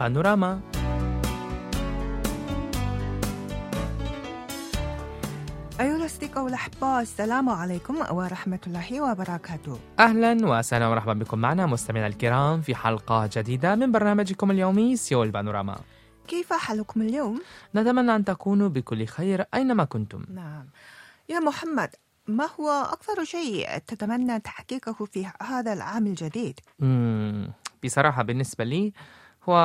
بانوراما 0.00 0.60
أيها 5.80 5.96
الأصدقاء 5.96 6.44
والأحباء 6.44 7.02
السلام 7.02 7.48
عليكم 7.48 7.96
ورحمة 8.16 8.58
الله 8.66 9.00
وبركاته. 9.00 9.78
أهلا 9.98 10.46
وسهلا 10.48 10.88
ومرحبا 10.88 11.12
بكم 11.12 11.38
معنا 11.38 11.66
مستمعينا 11.66 12.06
الكرام 12.06 12.60
في 12.60 12.74
حلقة 12.74 13.30
جديدة 13.32 13.74
من 13.74 13.92
برنامجكم 13.92 14.50
اليومي 14.50 14.96
سيول 14.96 15.30
بانوراما. 15.30 15.76
كيف 16.28 16.52
حالكم 16.52 17.02
اليوم؟ 17.02 17.42
نتمنى 17.74 18.16
أن 18.16 18.24
تكونوا 18.24 18.68
بكل 18.68 19.06
خير 19.06 19.44
أينما 19.54 19.84
كنتم. 19.84 20.24
نعم. 20.34 20.66
يا 21.28 21.38
محمد 21.40 21.90
ما 22.26 22.48
هو 22.60 22.70
أكثر 22.92 23.24
شيء 23.24 23.78
تتمنى 23.78 24.40
تحقيقه 24.40 25.04
في 25.04 25.26
هذا 25.42 25.72
العام 25.72 26.06
الجديد؟ 26.06 26.60
مم، 26.78 27.52
بصراحة 27.84 28.22
بالنسبة 28.22 28.64
لي 28.64 28.92
هو 29.48 29.56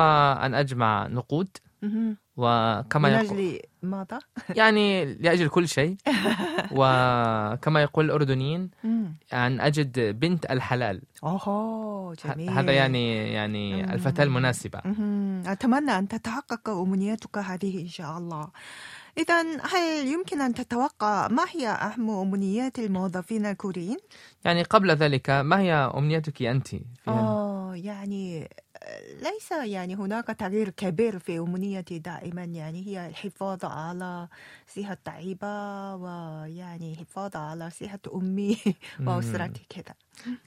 أن 0.42 0.54
أجمع 0.54 1.06
نقود. 1.06 1.48
وكما 2.36 3.08
من 3.08 3.24
يقول 3.24 3.38
أجل 3.38 3.60
ماذا؟ 3.82 4.18
يعني 4.60 5.14
لأجل 5.14 5.48
كل 5.48 5.68
شيء 5.68 5.96
وكما 6.78 7.82
يقول 7.82 8.04
الأردنيين. 8.04 8.70
أن 9.32 9.60
أجد 9.60 10.20
بنت 10.20 10.50
الحلال 10.50 11.02
أوه 11.24 12.14
جميل 12.24 12.50
هذا 12.50 12.72
يعني 12.72 13.32
يعني. 13.32 13.94
الفتاة 13.94 14.24
المناسبة. 14.24 14.78
أتمنى 15.46 15.98
أن 15.98 16.08
تتحقق 16.08 16.68
أمنيتك 16.68 17.38
هذه 17.38 17.82
إن 17.82 17.88
شاء 17.88 18.18
الله 18.18 18.48
إذا 19.18 19.40
هل 19.42 20.06
يمكن 20.06 20.40
أن 20.40 20.54
تتوقع 20.54 21.28
ما 21.28 21.44
هي 21.54 21.68
أهم 21.68 22.10
أمنيات 22.10 22.78
الموظفين 22.78 23.46
الكوريين؟ 23.46 23.96
يعني 24.44 24.62
قبل 24.62 24.90
ذلك 24.90 25.30
ما 25.30 25.60
هي 25.60 25.72
أمنيتك 25.72 26.42
أنت؟ 26.42 26.68
آه 27.08 27.72
يعني 27.74 28.48
ليس 29.22 29.52
يعني 29.52 29.94
هناك 29.94 30.26
تغيير 30.26 30.68
كبير 30.68 31.18
في 31.18 31.38
أمنيتي 31.38 31.98
دائما. 31.98 32.44
يعني 32.44 32.86
هي 32.86 33.06
الحفاظ 33.06 33.64
على 33.64 34.28
صحة 34.76 34.96
طيبة 35.04 35.94
ويعني 35.94 36.92
الحفاظ 36.92 37.36
على 37.36 37.70
صحة 37.70 37.98
أمي 38.14 38.56
وأسرتي 39.06 39.66
كذا 39.68 39.94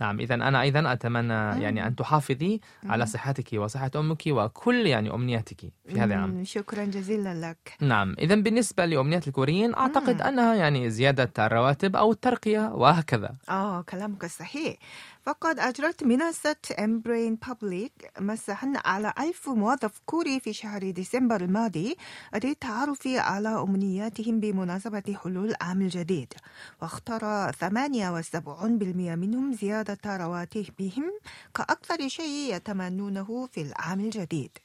نعم 0.01 0.19
إذا 0.19 0.35
أنا 0.35 0.61
أيضا 0.61 0.93
أتمنى 0.93 1.33
يعني. 1.33 1.87
أن 1.87 1.95
تحافظي 1.95 2.61
على. 2.83 3.05
صحتك 3.05 3.53
وصحة 3.53 3.91
أمك 3.95 4.23
وكل 4.27 4.87
يعني 4.87 5.13
أمنياتك 5.13 5.61
في 5.87 5.99
هذا 5.99 6.13
العام. 6.13 6.43
شكرا 6.43 6.83
جزيلا 6.85 7.49
لك. 7.49 7.73
نعم 7.81 8.15
إذا 8.19 8.35
بالنسبة 8.35 8.85
لأمنيات 8.85 9.27
الكوريين 9.27 9.75
أعتقد. 9.75 10.21
أنها 10.21 10.55
يعني 10.55 10.89
زيادة 10.89 11.31
الرواتب 11.45 11.95
أو 11.95 12.11
الترقية 12.11 12.71
وهكذا. 12.73 13.35
آه 13.49 13.81
كلامك 13.81 14.25
صحيح. 14.25 14.77
فقد 15.23 15.59
أجرت 15.59 16.03
منصة 16.03 16.55
إمبرين 16.79 17.35
بابليك 17.47 18.11
مسحا 18.23 18.73
على 18.85 19.13
ألف 19.19 19.49
موظف 19.49 20.01
كوري 20.05 20.39
في 20.39 20.53
شهر 20.53 20.91
ديسمبر 20.91 21.41
الماضي 21.41 21.95
للتعرف 22.43 23.07
على 23.07 23.49
أمنياتهم 23.49 24.39
بمناسبة 24.39 25.17
حلول 25.23 25.49
العام 25.49 25.81
الجديد. 25.81 26.33
واختار 26.81 27.51
78% 27.51 29.15
منهم 29.15 29.53
زيادة 29.53 30.17
رواتبهم 30.17 31.11
كأكثر 31.55 32.07
شيء 32.07 32.55
يتمنونه 32.55 33.47
في 33.51 33.61
العام 33.61 33.99
الجديد. 33.99 34.62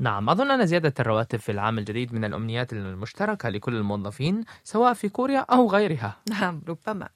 نعم 0.00 0.30
أظن 0.30 0.50
أن 0.50 0.66
زيادة 0.66 0.94
الرواتب 1.00 1.38
في 1.38 1.52
العام 1.52 1.78
الجديد 1.78 2.14
من 2.14 2.24
الأمنيات 2.24 2.72
المشتركة 2.72 3.48
لكل 3.48 3.76
الموظفين 3.76 4.44
سواء 4.64 4.94
في 4.94 5.08
كوريا 5.08 5.40
أو 5.40 5.70
غيرها. 5.70 6.16
نعم 6.30 6.62
ربما. 6.68 7.08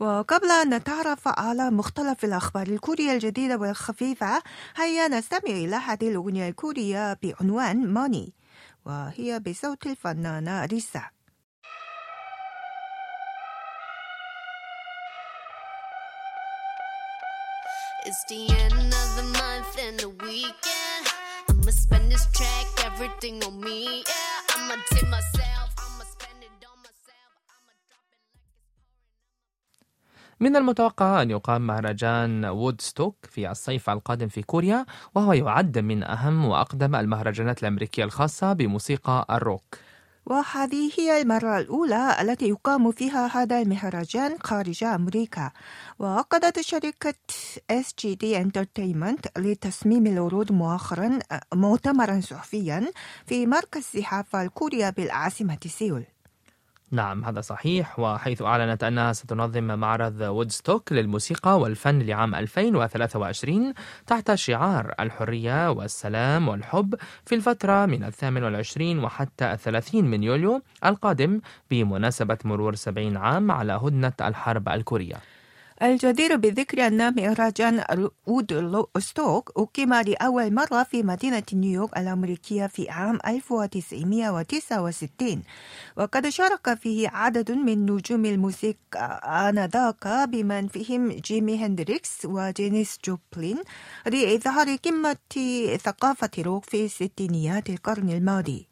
وقبل 0.00 0.50
أن 0.50 0.74
نتعرف 0.74 1.28
على 1.28 1.70
مختلف 1.70 2.24
الأخبار 2.24 2.66
الكورية 2.66 3.12
الجديدة 3.12 3.56
والخفيفة 3.56 4.42
هيا 4.76 5.08
نستمع 5.08 5.50
إلى 5.50 5.76
هذه 5.76 6.08
الأغنية 6.08 6.48
الكورية 6.48 7.18
بعنوان 7.22 7.92
ماني 7.92 8.32
وهي 8.84 9.40
بصوت 9.40 9.86
الفنانة 9.86 10.64
ريسا. 10.64 11.02
It's 18.08 18.24
the 18.30 18.46
end 18.64 18.92
of 19.02 19.08
the 19.18 19.26
month 19.38 19.74
and 19.86 19.98
the 19.98 20.08
weekend. 20.24 20.85
Spend 21.86 22.06
this 22.12 22.26
track, 22.38 22.66
everything 22.88 23.36
on 23.48 23.54
me. 23.66 23.78
Yeah, 24.12 24.54
I'ma 24.54 24.74
tip 24.90 25.06
myself. 25.16 25.68
I'ma 25.84 26.04
spend 26.14 26.38
it 26.46 26.62
on 26.70 26.78
myself. 26.86 27.32
I'ma 27.54 27.72
drop 27.88 28.06
it 28.14 28.20
like 28.26 28.40
it's 28.40 29.78
pouring. 29.78 30.00
من 30.40 30.56
المتوقع 30.56 31.22
أن 31.22 31.30
يقام 31.30 31.66
مهرجان 31.66 32.44
وودستوك 32.44 33.16
في 33.28 33.50
الصيف 33.50 33.90
القادم 33.90 34.28
في 34.28 34.42
كوريا 34.42 34.86
وهو 35.14 35.32
يعد 35.32 35.78
من 35.78 36.02
أهم 36.02 36.44
وأقدم 36.44 36.94
المهرجانات 36.96 37.62
الأمريكية 37.62 38.04
الخاصة 38.04 38.52
بموسيقى 38.52 39.26
الروك 39.30 39.78
وهذه 40.26 40.90
هي 40.98 41.22
المرة 41.22 41.58
الأولى 41.58 42.16
التي 42.20 42.48
يقام 42.48 42.92
فيها 42.92 43.26
هذا 43.26 43.62
المهرجان 43.62 44.36
خارج 44.40 44.84
أمريكا. 44.84 45.50
وعقدت 45.98 46.60
شركة 46.60 47.14
SGD 47.72 48.24
Entertainment 48.44 49.38
لتصميم 49.38 50.06
العروض 50.06 50.52
مؤخرا 50.52 51.18
مؤتمرا 51.54 52.20
صحفيا 52.20 52.92
في 53.26 53.46
مركز 53.46 53.86
الصحافة 53.94 54.42
الكورية 54.42 54.90
بالعاصمة 54.90 55.58
سيول. 55.66 56.04
نعم 56.90 57.24
هذا 57.24 57.40
صحيح 57.40 57.98
وحيث 57.98 58.42
أعلنت 58.42 58.84
أنها 58.84 59.12
ستنظم 59.12 59.64
معرض 59.64 60.20
وودستوك 60.20 60.92
للموسيقى 60.92 61.60
والفن 61.60 61.98
لعام 61.98 62.34
2023 62.34 63.74
تحت 64.06 64.34
شعار 64.34 64.94
الحرية 65.00 65.70
والسلام 65.70 66.48
والحب 66.48 66.94
في 67.24 67.34
الفترة 67.34 67.86
من 67.86 68.04
الثامن 68.04 68.42
والعشرين 68.44 69.04
وحتى 69.04 69.52
الثلاثين 69.52 70.04
من 70.04 70.22
يوليو 70.22 70.62
القادم 70.84 71.40
بمناسبة 71.70 72.38
مرور 72.44 72.74
70 72.74 73.16
عام 73.16 73.50
على 73.50 73.72
هدنة 73.72 74.12
الحرب 74.20 74.68
الكورية. 74.68 75.16
الجدير 75.82 76.36
بالذكر 76.36 76.86
أن 76.86 77.14
مهرجان 77.14 77.84
وود 78.26 78.86
ستوك 78.98 79.52
أقيم 79.56 79.94
لأول 79.94 80.54
مرة 80.54 80.82
في 80.82 81.02
مدينة 81.02 81.42
نيويورك 81.52 81.98
الأمريكية 81.98 82.66
في 82.66 82.90
عام 82.90 83.18
1969 83.26 85.42
وقد 85.96 86.28
شارك 86.28 86.74
فيه 86.74 87.08
عدد 87.08 87.50
من 87.50 87.92
نجوم 87.92 88.24
الموسيقى 88.24 89.20
آنذاك 89.48 90.08
بمن 90.28 90.68
فيهم 90.68 91.12
جيمي 91.12 91.66
هندريكس 91.66 92.24
وجينيس 92.24 92.98
جوبلين 93.04 93.58
لإظهار 94.06 94.76
قمة 94.76 95.16
ثقافة 95.76 96.30
روك 96.38 96.64
في 96.64 96.88
ستينيات 96.88 97.70
القرن 97.70 98.10
الماضي. 98.10 98.66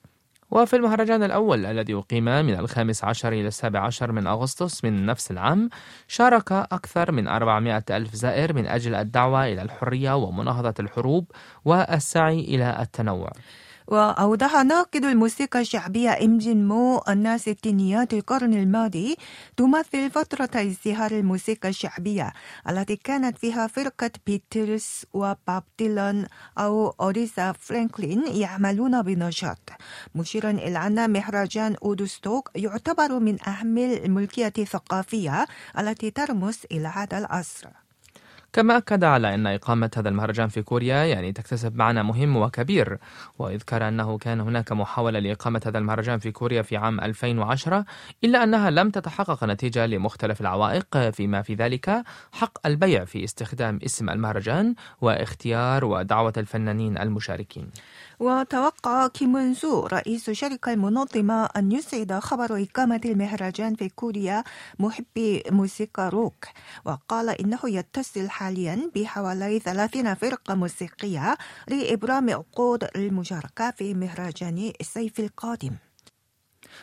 وفي 0.54 0.76
المهرجان 0.76 1.22
الأول 1.22 1.66
الذي 1.66 1.94
أقيم 1.94 2.24
من 2.24 2.58
الخامس 2.58 3.04
عشر 3.04 3.32
إلى 3.32 3.48
السابع 3.48 3.80
عشر 3.80 4.12
من 4.12 4.26
أغسطس 4.26 4.84
من 4.84 5.06
نفس 5.06 5.30
العام 5.30 5.68
شارك 6.08 6.52
أكثر 6.52 7.12
من 7.12 7.28
400 7.28 7.84
ألف 7.90 8.14
زائر 8.14 8.52
من 8.52 8.66
أجل 8.66 8.94
الدعوة 8.94 9.46
إلى 9.46 9.62
الحرية 9.62 10.16
ومناهضة 10.16 10.74
الحروب 10.80 11.30
والسعي 11.64 12.40
إلى 12.40 12.76
التنوع. 12.80 13.30
وأوضح 13.86 14.54
ناقد 14.54 15.04
الموسيقى 15.04 15.60
الشعبية 15.60 16.10
إم 16.24 16.38
جين 16.38 16.68
مو 16.68 16.98
أن 16.98 17.38
ستينيات 17.38 18.14
القرن 18.14 18.54
الماضي 18.54 19.16
تمثل 19.56 20.10
فترة 20.10 20.50
ازدهار 20.54 21.10
الموسيقى 21.10 21.68
الشعبية 21.68 22.32
التي 22.68 22.96
كانت 22.96 23.38
فيها 23.38 23.66
فرقة 23.66 24.10
بيتلز 24.26 24.86
وبوب 25.12 25.62
ديلان 25.78 26.26
أو 26.58 26.94
أريثا 27.00 27.52
فرانكلين 27.52 28.26
يعملون 28.26 29.02
بنشاط. 29.02 29.70
مشيرا 30.14 30.50
إلى 30.50 30.86
أن 30.86 31.10
مهرجان 31.10 31.76
وودستوك 31.82 32.50
يعتبر 32.54 33.18
من 33.18 33.48
أهم 33.48 33.78
الملكية 33.78 34.52
الثقافية 34.58 35.46
التي 35.78 36.10
ترمز 36.10 36.58
إلى 36.72 36.88
هذا 36.88 37.18
العصر. 37.18 37.83
كما 38.54 38.76
أكد 38.76 39.04
على 39.04 39.34
أن 39.34 39.46
إقامة 39.46 39.90
هذا 39.96 40.08
المهرجان 40.08 40.48
في 40.48 40.62
كوريا 40.62 41.04
يعني 41.04 41.32
تكتسب 41.32 41.76
معنى 41.76 42.02
مهم 42.02 42.36
وكبير 42.36 42.98
ويذكر 43.38 43.88
أنه 43.88 44.18
كان 44.18 44.40
هناك 44.40 44.72
محاولة 44.72 45.18
لإقامة 45.18 45.60
هذا 45.66 45.78
المهرجان 45.78 46.18
في 46.18 46.32
كوريا 46.32 46.62
في 46.62 46.76
عام 46.76 47.00
2010 47.00 47.84
إلا 48.24 48.42
أنها 48.42 48.70
لم 48.70 48.90
تتحقق 48.90 49.44
نتيجة 49.44 49.86
لمختلف 49.86 50.40
العوائق 50.40 51.10
فيما 51.10 51.42
في 51.42 51.54
ذلك 51.54 52.04
حق 52.32 52.66
البيع 52.66 53.04
في 53.04 53.24
استخدام 53.24 53.78
اسم 53.84 54.10
المهرجان 54.10 54.74
واختيار 55.00 55.84
ودعوة 55.84 56.32
الفنانين 56.36 56.98
المشاركين. 56.98 57.70
وتوقع 58.20 59.06
كيم 59.06 59.54
سو 59.54 59.86
رئيس 59.86 60.28
الشركة 60.28 60.72
المنظمة 60.72 61.44
أن 61.44 61.72
يسعد 61.72 62.12
خبر 62.12 62.62
إقامة 62.62 63.00
المهرجان 63.04 63.74
في 63.74 63.88
كوريا 63.88 64.44
محبي 64.78 65.42
موسيقى 65.50 66.08
روك. 66.08 66.44
وقال 66.84 67.28
إنه 67.28 67.60
يتصل 67.64 68.30
حاليا 68.44 68.90
بحوالي 68.94 69.58
30 69.58 70.14
فرقة 70.14 70.54
موسيقية 70.54 71.36
لإبرام 71.68 72.30
عقود 72.30 72.88
المشاركة 72.96 73.70
في 73.70 73.94
مهرجان 73.94 74.72
الصيف 74.80 75.20
القادم. 75.20 75.72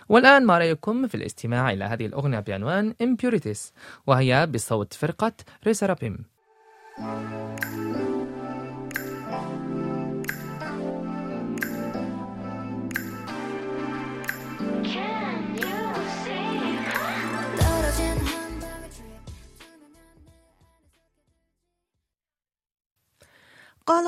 والآن 0.09 0.45
ما 0.45 0.57
رأيكم 0.57 1.07
في 1.07 1.15
الاستماع 1.15 1.71
إلى 1.71 1.83
هذه 1.83 2.05
الأغنية 2.05 2.39
بعنوان 2.39 2.93
Impurities 3.03 3.59
وهي 4.07 4.47
بصوت 4.47 4.93
فرقة 4.93 5.33
ريسرابيم 5.67 6.17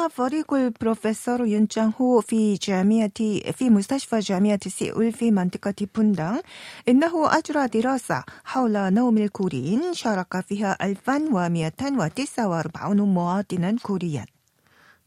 فريق 0.08 0.54
البروفيسور 0.54 1.46
يون 1.46 1.68
تشانغ 1.68 1.92
هو 2.02 2.22
في 2.22 2.54
جامعة 2.54 3.12
في 3.52 3.70
مستشفى 3.70 4.20
جامعة 4.20 4.60
سيول 4.68 5.12
في 5.12 5.32
منطقة 5.32 5.76
بوندانغ 5.96 6.40
إنه 6.88 7.38
أجرى 7.38 7.68
دراسة 7.68 8.24
حول 8.46 8.94
نوم 8.94 9.18
الكوريين 9.18 9.94
شارك 9.94 10.40
فيها 10.40 10.78
1249 10.82 13.02
مواطنا 13.02 13.76
كوريا. 13.84 14.26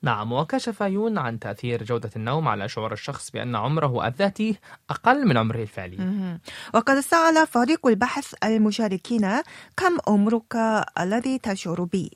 نعم 0.02 0.32
وكشف 0.32 0.80
يون 0.80 1.18
عن 1.18 1.38
تأثير 1.38 1.82
جودة 1.82 2.10
النوم 2.16 2.48
على 2.48 2.68
شعور 2.68 2.92
الشخص 2.92 3.30
بأن 3.30 3.56
عمره 3.56 4.06
الذاتي 4.06 4.58
أقل 4.90 5.26
من 5.26 5.36
عمره 5.36 5.62
الفعلي. 5.62 6.38
وقد 6.74 7.00
سأل 7.00 7.46
فريق 7.46 7.86
البحث 7.86 8.34
المشاركين 8.44 9.28
كم 9.76 9.98
عمرك 10.08 10.56
الذي 11.00 11.38
تشعر 11.38 11.84
به 11.84 12.10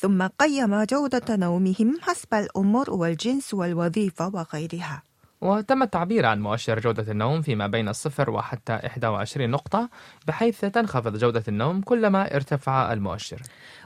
ثم 0.00 0.26
قيم 0.26 0.84
جودة 0.84 1.36
نومهم 1.36 1.98
حسب 2.02 2.34
الأمور 2.34 2.90
والجنس 2.90 3.54
والوظيفة 3.54 4.28
وغيرها. 4.34 5.02
وتم 5.44 5.82
التعبير 5.82 6.26
عن 6.26 6.40
مؤشر 6.40 6.80
جودة 6.80 7.12
النوم 7.12 7.42
فيما 7.42 7.66
بين 7.66 7.88
الصفر 7.88 8.30
وحتى 8.30 8.72
21 8.72 9.50
نقطة 9.50 9.88
بحيث 10.26 10.60
تنخفض 10.60 11.16
جودة 11.16 11.42
النوم 11.48 11.80
كلما 11.80 12.34
ارتفع 12.34 12.92
المؤشر. 12.92 13.42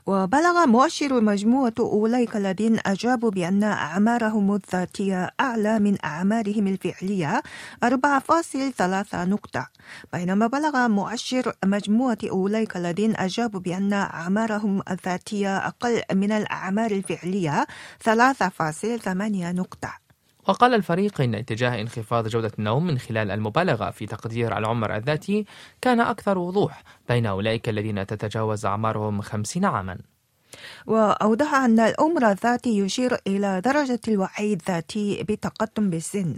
وبلغ 0.06 0.66
مؤشر 0.66 1.20
مجموعة 1.20 1.75
أولئك 1.81 2.37
الذين 2.37 2.78
أجابوا 2.87 3.31
بأن 3.31 3.64
أعمارهم 3.64 4.55
الذاتية 4.55 5.31
أعلى 5.40 5.78
من 5.78 5.96
أعمارهم 6.05 6.66
الفعلية 6.66 7.43
4.3 7.84 9.25
نقطة. 9.25 9.69
بينما 10.12 10.46
بلغ 10.46 10.88
مؤشر 10.88 11.52
مجموعة 11.64 12.19
أولئك 12.31 12.76
الذين 12.76 13.16
أجابوا 13.16 13.61
بأن 13.61 13.93
أعمارهم 13.93 14.82
الذاتية 14.90 15.56
أقل 15.56 16.02
من 16.12 16.32
الأعمار 16.32 16.90
الفعلية 16.90 17.66
3.8 18.04 19.52
نقطة. 19.52 20.07
وقال 20.49 20.75
الفريق 20.75 21.21
إن 21.21 21.35
اتجاه 21.35 21.81
انخفاض 21.81 22.29
جودة 22.29 22.53
النوم 22.59 22.87
من 22.87 22.99
خلال 22.99 23.31
المبالغة 23.31 23.91
في 23.91 24.06
تقدير 24.06 24.59
العمر 24.59 24.97
الذاتي 24.97 25.45
كان 25.81 26.00
أكثر 26.00 26.39
وضوح 26.39 26.83
بين 27.09 27.27
أولئك 27.27 27.69
الذين 27.69 28.06
تتجاوز 28.06 28.67
أعمارهم 28.67 29.21
50 29.21 29.65
عاماً. 29.65 29.99
وأوضح 30.87 31.55
أن 31.55 31.81
الأمر 31.81 32.31
الذاتي 32.31 32.78
يشير 32.78 33.19
إلى 33.26 33.60
درجة 33.60 34.00
الوعي 34.08 34.52
الذاتي 34.52 35.22
بتقدم 35.22 35.90
بالسن. 35.90 36.37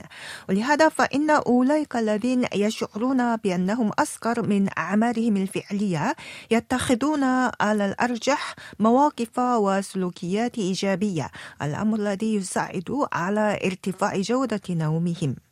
ولهذا 0.49 0.89
فإن 0.89 1.31
أولئك 1.31 1.97
الذين 1.97 2.45
يشعرون 2.55 3.37
بأنهم 3.37 3.89
أصغر 3.99 4.43
من 4.47 4.69
أعمارهم 4.79 5.37
الفعلية 5.37 6.17
يتخذون 6.51 7.25
على 7.61 7.87
الأرجح 7.87 8.55
مواقف 8.79 9.39
وسلوكيات 9.39 10.59
إيجابية 10.59 11.31
الأمر 11.63 11.99
الذي 11.99 12.35
يساعد 12.35 13.07
على 13.13 13.59
ارتفاع 13.65 14.21
جودة 14.21 14.61
نومهم. 14.71 15.50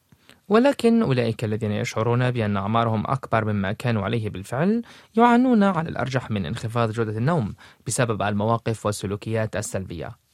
ولكن 0.49 1.03
أولئك 1.03 1.45
الذين 1.45 1.73
يشعرون 1.73 2.31
بأن 2.31 2.57
أعمارهم 2.57 3.05
أكبر 3.07 3.45
مما 3.45 3.73
كانوا 3.73 4.03
عليه 4.03 4.31
بالفعل 4.31 4.83
يعانون 5.17 5.63
على 5.63 5.89
الأرجح 5.89 6.31
من 6.31 6.47
انخفاض 6.47 6.91
جودة 6.91 7.19
النوم 7.19 7.55
بسبب 7.87 8.23
المواقف 8.23 8.87
والسلوكيات 8.87 9.57
السلبية. 9.57 10.29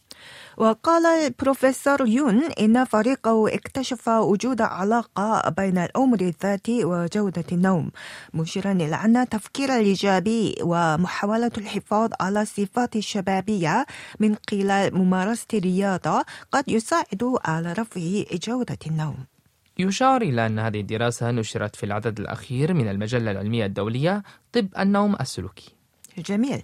وقال 0.57 1.07
البروفيسور 1.07 2.09
يون 2.09 2.43
إن 2.61 2.85
فريقه 2.85 3.55
اكتشف 3.55 4.09
وجود 4.09 4.61
علاقة 4.61 5.51
بين 5.51 5.79
الأمر 5.79 6.21
الذاتي 6.21 6.85
وجودة 6.85 7.45
النوم 7.53 7.91
مشيرا 8.35 8.73
إلى 8.73 8.97
أن 8.97 9.17
التفكير 9.17 9.77
الإيجابي 9.77 10.55
ومحاولة 10.63 11.51
الحفاظ 11.59 12.11
على 12.21 12.43
الصفات 12.43 12.97
الشبابية 12.97 13.87
من 14.21 14.37
خلال 14.51 14.99
ممارسة 14.99 15.47
الرياضة 15.55 16.25
قد 16.53 16.69
يساعد 16.69 17.35
على 17.45 17.73
رفع 17.73 18.01
جودة 18.33 18.79
النوم. 18.87 19.34
يشار 19.79 20.23
إلى 20.23 20.47
أن 20.47 20.59
هذه 20.59 20.81
الدراسة 20.81 21.31
نشرت 21.31 21.77
في 21.77 21.87
العدد 21.87 22.21
الأخير 22.21 22.75
من 22.75 22.89
المجلة 22.89 23.31
العلمية 23.31 23.67
الدولية 23.67 24.23
طب 24.53 24.69
النوم 24.79 25.17
السلوكي. 25.21 25.75
جميل 26.19 26.63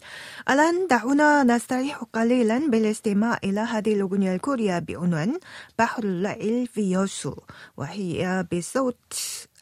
الآن 0.50 0.86
دعونا 0.90 1.42
نستريح 1.42 2.02
قليلا 2.12 2.70
بالاستماع 2.70 3.38
إلى 3.44 3.60
هذه 3.60 3.94
الأغنية 3.94 4.34
الكورية 4.34 4.78
بعنوان 4.78 5.38
بحر 5.78 6.04
الليل 6.04 6.66
في 6.66 6.90
يوسو 6.92 7.34
وهي 7.76 8.46
بصوت 8.52 9.14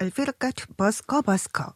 الفرقة 0.02 0.52
باسكا 0.78 1.20
باسكا. 1.20 1.72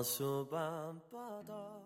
여수 0.00 0.48
밤바다 0.50 1.76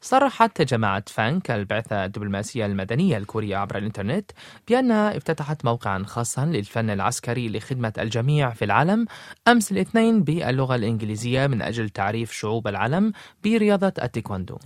صرحت 0.00 0.62
جماعة 0.62 1.04
فانك 1.06 1.50
البعثة 1.50 2.04
الدبلوماسية 2.04 2.66
المدنية 2.66 3.16
الكورية 3.16 3.56
عبر 3.56 3.78
الإنترنت 3.78 4.30
بأنها 4.68 5.16
افتتحت 5.16 5.64
موقعا 5.64 6.02
خاصا 6.02 6.46
للفن 6.46 6.90
العسكري 6.90 7.48
لخدمة 7.48 7.92
الجميع 7.98 8.50
في 8.50 8.64
العالم 8.64 9.06
أمس 9.48 9.72
الاثنين 9.72 10.22
باللغة 10.22 10.74
الإنجليزية 10.74 11.46
من 11.46 11.62
أجل 11.62 11.88
تعريف 11.90 12.32
شعوب 12.32 12.68
العالم 12.68 13.12
برياضة 13.44 13.92
التايكوندو 14.02 14.58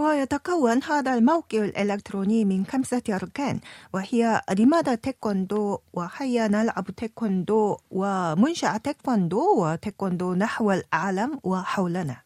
ويتكون 0.00 0.82
هذا 0.82 1.14
الموقع 1.14 1.58
الإلكتروني 1.58 2.44
من 2.44 2.66
خمسة 2.66 3.02
أركان 3.10 3.60
وهي 3.92 4.40
لماذا 4.58 4.94
تايكوندو 4.94 5.78
وهيا 5.92 6.48
نلعب 6.48 6.84
تايكوندو 6.90 7.76
ومنشأ 7.90 8.76
تايكوندو 8.76 9.42
وتايكوندو 9.56 10.34
نحو 10.34 10.72
العالم 10.72 11.40
وحولنا. 11.44 12.16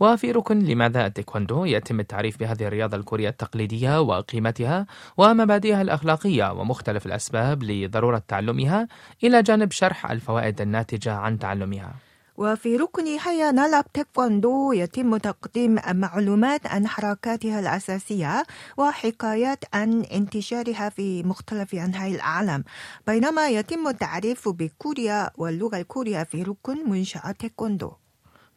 وفي 0.00 0.32
ركن 0.32 0.58
لماذا 0.58 1.06
التايكوندو؟ 1.06 1.64
يتم 1.64 2.00
التعريف 2.00 2.38
بهذه 2.38 2.62
الرياضة 2.62 2.96
الكورية 2.96 3.28
التقليدية 3.28 4.00
وقيمتها 4.00 4.86
ومبادئها 5.16 5.82
الأخلاقية 5.82 6.52
ومختلف 6.52 7.06
الأسباب 7.06 7.62
لضرورة 7.62 8.22
تعلمها 8.28 8.88
إلى 9.24 9.42
جانب 9.42 9.72
شرح 9.72 10.10
الفوائد 10.10 10.60
الناتجة 10.60 11.12
عن 11.12 11.38
تعلمها. 11.38 12.07
وفي 12.38 12.76
ركن 12.76 13.06
هيا 13.06 13.50
نلعب 13.50 13.84
تايكوندو 13.94 14.72
يتم 14.72 15.16
تقديم 15.16 15.76
معلومات 15.92 16.66
عن 16.66 16.86
حركاتها 16.86 17.60
الأساسية 17.60 18.42
وحكايات 18.76 19.64
عن 19.74 20.02
انتشارها 20.02 20.88
في 20.88 21.22
مختلف 21.22 21.74
أنحاء 21.74 22.10
العالم. 22.14 22.64
بينما 23.06 23.48
يتم 23.48 23.88
التعريف 23.88 24.48
بكوريا 24.48 25.30
واللغة 25.38 25.76
الكورية 25.76 26.22
في 26.24 26.42
ركن 26.42 26.90
منشأ 26.90 27.32
تايكوندو 27.32 27.92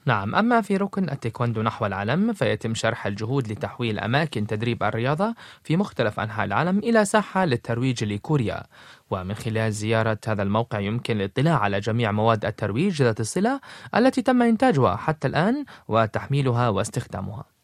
نعم 0.06 0.36
أما 0.36 0.62
في 0.62 0.78
ركن 0.78 1.10
التايكوندو 1.10 1.62
نحو 1.62 1.86
العالم 1.86 2.34
فيتم 2.34 2.74
شرح 2.74 3.06
الجهود 3.06 3.52
لتحويل 3.52 4.00
أماكن 4.00 4.48
تدريب 4.48 4.84
الرياضة 4.84 5.36
في 5.64 5.78
مختلف 5.78 6.20
أنحاء 6.20 6.46
العالم 6.46 6.78
إلى 6.80 7.06
ساحة 7.06 7.46
للترويج 7.46 8.04
لكوريا. 8.04 8.64
ومن 9.12 9.34
خلال 9.36 9.74
زيارة 9.74 10.18
هذا 10.28 10.44
الموقع 10.44 10.80
يمكن 10.80 11.18
الاطلاع 11.18 11.60
على 11.60 11.80
جميع 11.80 12.12
مواد 12.12 12.46
الترويج 12.46 13.02
ذات 13.02 13.20
الصلة 13.20 13.60
التي 13.96 14.22
تم 14.22 14.42
إنتاجها 14.42 14.96
حتى 14.96 15.28
الآن 15.28 15.66
وتحميلها 15.88 16.70
واستخدامها. 16.70 17.61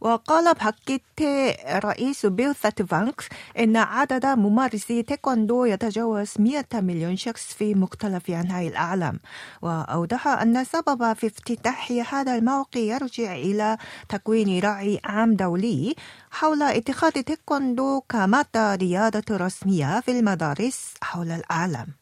وقال 0.00 0.54
باكيتي 0.54 1.56
رئيس 1.84 2.26
بعثة 2.26 2.84
بانك 2.84 3.22
إن 3.58 3.76
عدد 3.76 4.26
ممارسي 4.26 5.02
تايكوندو 5.02 5.64
يتجاوز 5.64 6.30
100 6.38 6.64
مليون 6.74 7.16
شخص 7.16 7.52
في 7.54 7.74
مختلف 7.74 8.30
أنحاء 8.30 8.68
العالم. 8.68 9.18
وأوضح 9.62 10.26
أن 10.26 10.56
السبب 10.56 11.12
في 11.12 11.26
افتتاح 11.26 11.92
هذا 12.14 12.34
الموقع 12.34 12.80
يرجع 12.80 13.34
إلى 13.34 13.76
تكوين 14.08 14.60
راعي 14.60 15.00
عام 15.04 15.34
دولي 15.34 15.94
حول 16.30 16.62
اتخاذ 16.62 17.12
تايكوندو 17.12 18.00
كمادة 18.00 18.74
رياضة 18.74 19.36
رسمية 19.36 20.00
في 20.00 20.10
المدارس 20.10 20.94
حول 21.02 21.30
العالم. 21.30 21.99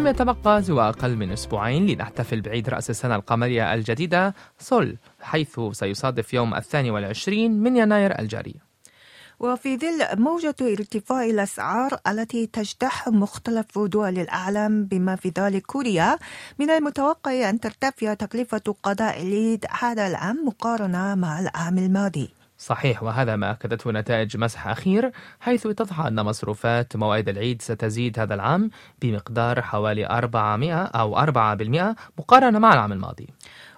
لم 0.00 0.06
يتبقى 0.06 0.62
سوى 0.62 0.88
أقل 0.88 1.16
من 1.16 1.32
أسبوعين 1.32 1.86
لنحتفل 1.86 2.40
بعيد 2.40 2.68
رأس 2.68 2.90
السنة 2.90 3.14
القمرية 3.14 3.74
الجديدة 3.74 4.34
سول 4.58 4.96
حيث 5.20 5.60
سيصادف 5.72 6.34
يوم 6.34 6.54
الثاني 6.54 6.90
والعشرين 6.90 7.62
من 7.62 7.76
يناير 7.76 8.18
الجاري. 8.18 8.54
وفي 9.40 9.76
ظل 9.76 10.20
موجة 10.22 10.54
ارتفاع 10.60 11.24
الأسعار 11.24 11.98
التي 12.08 12.46
تجتاح 12.46 13.08
مختلف 13.08 13.78
دول 13.78 14.18
العالم 14.18 14.84
بما 14.84 15.16
في 15.16 15.32
ذلك 15.38 15.66
كوريا 15.66 16.18
من 16.58 16.70
المتوقع 16.70 17.50
أن 17.50 17.60
ترتفع 17.60 18.14
تكلفة 18.14 18.74
قضاء 18.82 19.22
العيد 19.22 19.66
هذا 19.80 20.06
العام 20.06 20.46
مقارنة 20.46 21.14
مع 21.14 21.40
العام 21.40 21.78
الماضي. 21.78 22.39
صحيح 22.60 23.02
وهذا 23.02 23.36
ما 23.36 23.50
أكدته 23.50 23.90
نتائج 23.90 24.36
مسح 24.36 24.66
أخير 24.66 25.12
حيث 25.40 25.66
اتضح 25.66 26.00
أن 26.00 26.24
مصروفات 26.24 26.96
موعد 26.96 27.28
العيد 27.28 27.62
ستزيد 27.62 28.18
هذا 28.18 28.34
العام 28.34 28.70
بمقدار 29.02 29.62
حوالي 29.62 30.06
400 30.06 30.74
أو 30.74 31.16
4% 31.16 31.96
مقارنة 32.18 32.58
مع 32.58 32.74
العام 32.74 32.92
الماضي. 32.92 33.26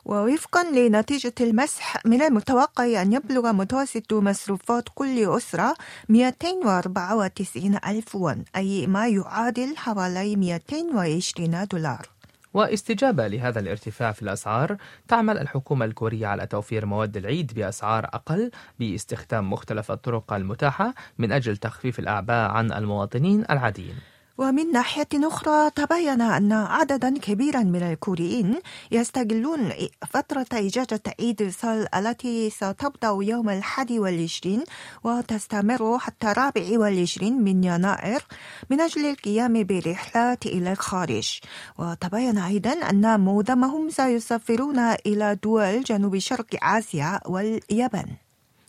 ووفقا 0.04 0.64
لنتيجة 0.64 1.34
المسح 1.40 2.06
من 2.06 2.22
المتوقع 2.22 3.02
أن 3.02 3.12
يبلغ 3.12 3.52
متوسط 3.52 4.12
مصروفات 4.12 4.88
كل 4.94 5.36
أسرة 5.36 5.74
294 6.08 7.78
ألف 7.86 8.14
وون 8.14 8.44
أي 8.56 8.86
ما 8.86 9.08
يعادل 9.08 9.76
حوالي 9.76 10.36
220 10.36 11.66
دولار. 11.72 12.08
واستجابة 12.54 13.26
لهذا 13.28 13.60
الارتفاع 13.60 14.12
في 14.12 14.22
الأسعار 14.22 14.76
تعمل 15.08 15.38
الحكومة 15.38 15.84
الكورية 15.84 16.26
على 16.26 16.46
توفير 16.46 16.86
مواد 16.86 17.16
العيد 17.16 17.54
بأسعار 17.54 18.04
أقل 18.04 18.50
باستخدام 18.78 19.50
مختلف 19.50 19.90
الطرق 19.90 20.32
المتاحة 20.32 20.94
من 21.18 21.32
أجل 21.32 21.56
تخفيف 21.56 21.98
الأعباء 21.98 22.50
عن 22.50 22.72
المواطنين 22.72 23.44
العاديين. 23.50 24.11
ومن 24.38 24.72
ناحية 24.72 25.08
أخرى 25.14 25.70
تبين 25.70 26.20
أن 26.20 26.52
عددا 26.52 27.18
كبيرا 27.18 27.62
من 27.62 27.82
الكوريين 27.82 28.54
يستغلون 28.90 29.72
فترة 30.08 30.46
إجازة 30.52 31.00
عيد 31.20 31.42
الصل 31.42 31.86
التي 31.94 32.50
ستبدأ 32.50 33.18
يوم 33.20 33.50
الحادي 33.50 33.98
والعشرين 33.98 34.64
وتستمر 35.04 35.98
حتى 35.98 36.30
الرابع 36.30 36.78
والعشرين 36.78 37.42
من 37.42 37.64
يناير 37.64 38.22
من 38.70 38.80
أجل 38.80 39.06
القيام 39.06 39.64
برحلات 39.64 40.46
إلى 40.46 40.72
الخارج. 40.72 41.40
وتبين 41.78 42.38
أيضا 42.38 42.72
أن 42.72 43.20
معظمهم 43.20 43.90
سيسافرون 43.90 44.78
إلى 44.78 45.38
دول 45.42 45.84
جنوب 45.84 46.18
شرق 46.18 46.46
آسيا 46.62 47.20
واليابان. 47.26 48.06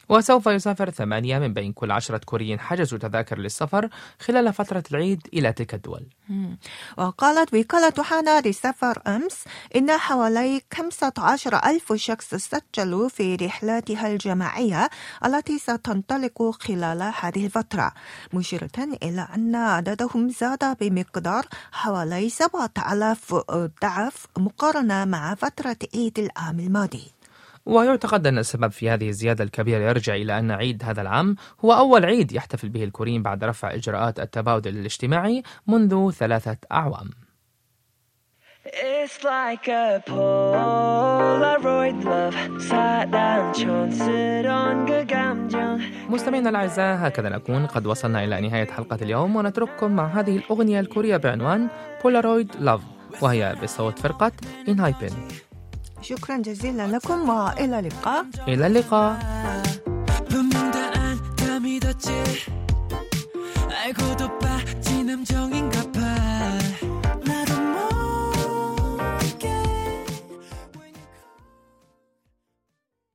وسوف 0.09 0.45
يسافر 0.47 0.89
ثمانية 0.89 1.39
من 1.39 1.53
بين 1.53 1.73
كل 1.73 1.91
عشرة 1.91 2.17
كوريين 2.17 2.59
حجزوا 2.59 2.99
تذاكر 2.99 3.37
للسفر 3.39 3.89
خلال 4.19 4.53
فترة 4.53 4.83
العيد 4.91 5.27
إلى 5.33 5.53
تلك 5.53 5.73
الدول. 5.73 6.05
وقالت 6.97 7.53
وكالة 7.53 8.03
حانا 8.03 8.41
للسفر 8.41 9.01
أمس 9.07 9.43
إن 9.75 9.91
حوالي 9.91 10.61
15 10.73 11.55
ألف 11.65 11.93
شخص 11.93 12.35
سجلوا 12.35 13.09
في 13.09 13.35
رحلاتها 13.35 14.07
الجماعية 14.11 14.89
التي 15.25 15.59
ستنطلق 15.59 16.51
خلال 16.63 17.13
هذه 17.19 17.45
الفترة 17.45 17.91
مشيرة 18.33 18.69
إلى 19.03 19.27
أن 19.35 19.55
عددهم 19.55 20.29
زاد 20.29 20.77
بمقدار 20.79 21.45
حوالي 21.71 22.29
7000 22.29 23.35
ضعف 23.81 24.25
مقارنة 24.37 25.05
مع 25.05 25.35
فترة 25.35 25.77
عيد 25.95 26.19
العام 26.19 26.59
الماضي 26.59 27.12
ويعتقد 27.65 28.27
أن 28.27 28.37
السبب 28.37 28.71
في 28.71 28.89
هذه 28.89 29.09
الزيادة 29.09 29.43
الكبيرة 29.43 29.83
يرجع 29.89 30.15
إلى 30.15 30.39
أن 30.39 30.51
عيد 30.51 30.83
هذا 30.83 31.01
العام 31.01 31.35
هو 31.65 31.73
أول 31.73 32.05
عيد 32.05 32.31
يحتفل 32.31 32.69
به 32.69 32.83
الكوريين 32.83 33.23
بعد 33.23 33.43
رفع 33.43 33.73
إجراءات 33.73 34.19
التباعد 34.19 34.67
الاجتماعي 34.67 35.43
منذ 35.67 36.11
ثلاثة 36.11 36.57
أعوام. 36.71 37.09
It's 38.65 39.19
like 39.23 39.67
a 39.67 39.99
Polaroid 40.07 41.99
love. 42.05 42.35
مستمعينا 46.09 46.49
الأعزاء 46.49 47.07
هكذا 47.07 47.29
نكون. 47.29 47.65
قد 47.65 47.87
وصلنا 47.87 48.23
إلى 48.23 48.41
نهاية 48.41 48.67
حلقة 48.67 48.97
اليوم 49.01 49.35
ونترككم 49.35 49.91
مع 49.91 50.07
هذه 50.07 50.37
الأغنية 50.37 50.79
الكورية 50.79 51.17
بعنوان 51.17 51.67
بولارويد 52.03 52.55
لاف 52.59 52.81
وهي 53.21 53.55
بصوت 53.63 53.99
فرقة 53.99 54.31
إنهايبن 54.67 55.27
شكرا 56.03 56.37
جزيلا 56.37 56.87
لكم 56.87 57.29
وإلى 57.29 57.79
اللقاء. 57.79 58.25
إلى 58.47 58.67
اللقاء. 58.67 59.19